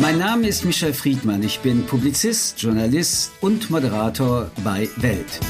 Mein 0.00 0.18
Name 0.18 0.46
ist 0.46 0.64
Michel 0.64 0.94
Friedmann. 0.94 1.42
Ich 1.42 1.58
bin 1.58 1.84
Publizist, 1.84 2.62
Journalist 2.62 3.32
und 3.40 3.68
Moderator 3.68 4.48
bei 4.62 4.88
Welt. 4.98 5.40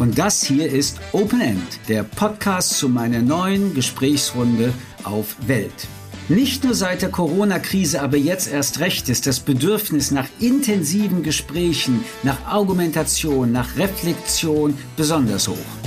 Und 0.00 0.18
das 0.18 0.42
hier 0.42 0.68
ist 0.68 0.98
Open 1.12 1.40
End, 1.40 1.78
der 1.88 2.02
Podcast 2.02 2.76
zu 2.76 2.88
meiner 2.88 3.22
neuen 3.22 3.72
Gesprächsrunde 3.72 4.74
auf 5.04 5.36
Welt. 5.46 5.86
Nicht 6.28 6.64
nur 6.64 6.74
seit 6.74 7.02
der 7.02 7.10
Corona-Krise, 7.10 8.02
aber 8.02 8.16
jetzt 8.16 8.50
erst 8.50 8.80
recht 8.80 9.08
ist 9.08 9.28
das 9.28 9.38
Bedürfnis 9.38 10.10
nach 10.10 10.26
intensiven 10.40 11.22
Gesprächen, 11.22 12.04
nach 12.24 12.44
Argumentation, 12.46 13.52
nach 13.52 13.76
Reflexion 13.76 14.76
besonders 14.96 15.46
hoch. 15.46 15.83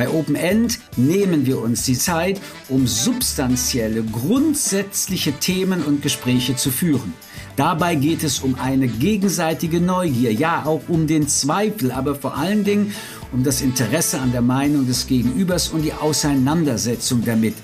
Bei 0.00 0.08
Open 0.08 0.34
End 0.34 0.78
nehmen 0.96 1.44
wir 1.44 1.60
uns 1.60 1.84
die 1.84 1.98
Zeit, 1.98 2.40
um 2.70 2.86
substanzielle, 2.86 4.02
grundsätzliche 4.02 5.32
Themen 5.32 5.82
und 5.84 6.00
Gespräche 6.00 6.56
zu 6.56 6.70
führen. 6.70 7.12
Dabei 7.56 7.96
geht 7.96 8.24
es 8.24 8.38
um 8.38 8.54
eine 8.54 8.88
gegenseitige 8.88 9.78
Neugier, 9.78 10.32
ja 10.32 10.64
auch 10.64 10.80
um 10.88 11.06
den 11.06 11.28
Zweifel, 11.28 11.92
aber 11.92 12.14
vor 12.14 12.38
allen 12.38 12.64
Dingen 12.64 12.94
um 13.30 13.44
das 13.44 13.60
Interesse 13.60 14.18
an 14.18 14.32
der 14.32 14.40
Meinung 14.40 14.86
des 14.86 15.06
Gegenübers 15.06 15.68
und 15.68 15.82
die 15.82 15.92
Auseinandersetzung 15.92 17.22
damit. 17.22 17.56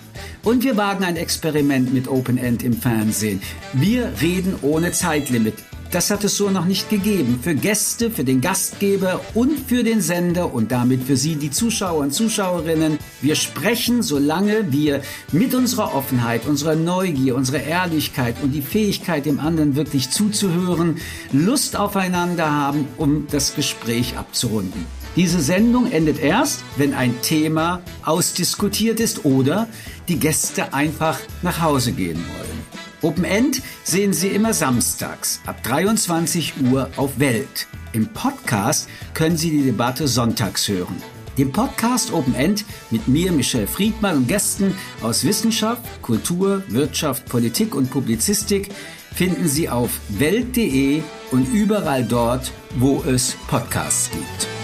Und 0.44 0.62
wir 0.62 0.76
wagen 0.76 1.04
ein 1.04 1.16
Experiment 1.16 1.94
mit 1.94 2.06
Open 2.06 2.36
End 2.36 2.62
im 2.62 2.74
Fernsehen. 2.74 3.40
Wir 3.72 4.12
reden 4.20 4.56
ohne 4.60 4.92
Zeitlimit. 4.92 5.54
Das 5.92 6.10
hat 6.10 6.24
es 6.24 6.36
so 6.36 6.50
noch 6.50 6.64
nicht 6.64 6.90
gegeben. 6.90 7.38
Für 7.40 7.54
Gäste, 7.54 8.10
für 8.10 8.24
den 8.24 8.40
Gastgeber 8.40 9.20
und 9.34 9.58
für 9.68 9.84
den 9.84 10.00
Sender 10.00 10.52
und 10.52 10.72
damit 10.72 11.04
für 11.04 11.16
Sie, 11.16 11.36
die 11.36 11.50
Zuschauer 11.50 12.00
und 12.00 12.12
Zuschauerinnen. 12.12 12.98
Wir 13.22 13.36
sprechen, 13.36 14.02
solange 14.02 14.72
wir 14.72 15.02
mit 15.32 15.54
unserer 15.54 15.94
Offenheit, 15.94 16.46
unserer 16.46 16.74
Neugier, 16.74 17.36
unserer 17.36 17.62
Ehrlichkeit 17.62 18.36
und 18.42 18.52
die 18.52 18.62
Fähigkeit, 18.62 19.26
dem 19.26 19.38
anderen 19.38 19.76
wirklich 19.76 20.10
zuzuhören, 20.10 20.96
Lust 21.32 21.76
aufeinander 21.76 22.50
haben, 22.50 22.88
um 22.96 23.26
das 23.30 23.54
Gespräch 23.54 24.18
abzurunden. 24.18 24.84
Diese 25.14 25.40
Sendung 25.40 25.90
endet 25.90 26.18
erst, 26.18 26.62
wenn 26.76 26.92
ein 26.92 27.22
Thema 27.22 27.80
ausdiskutiert 28.04 29.00
ist 29.00 29.24
oder 29.24 29.66
die 30.08 30.18
Gäste 30.18 30.74
einfach 30.74 31.18
nach 31.42 31.62
Hause 31.62 31.92
gehen 31.92 32.22
wollen. 32.36 32.55
Open 33.02 33.24
End 33.24 33.62
sehen 33.84 34.12
Sie 34.12 34.28
immer 34.28 34.54
samstags 34.54 35.40
ab 35.46 35.62
23 35.62 36.54
Uhr 36.70 36.90
auf 36.96 37.18
Welt. 37.18 37.66
Im 37.92 38.08
Podcast 38.08 38.88
können 39.14 39.36
Sie 39.36 39.50
die 39.50 39.62
Debatte 39.62 40.08
sonntags 40.08 40.68
hören. 40.68 41.02
Den 41.38 41.52
Podcast 41.52 42.12
Open 42.12 42.34
End 42.34 42.64
mit 42.90 43.08
mir, 43.08 43.30
Michel 43.32 43.66
Friedmann 43.66 44.18
und 44.18 44.28
Gästen 44.28 44.74
aus 45.02 45.24
Wissenschaft, 45.24 45.82
Kultur, 46.00 46.62
Wirtschaft, 46.68 47.26
Politik 47.26 47.74
und 47.74 47.90
Publizistik 47.90 48.70
finden 49.14 49.48
Sie 49.48 49.68
auf 49.68 49.90
welt.de 50.08 51.02
und 51.32 51.52
überall 51.52 52.04
dort, 52.04 52.52
wo 52.76 53.02
es 53.06 53.36
Podcasts 53.48 54.10
gibt. 54.10 54.55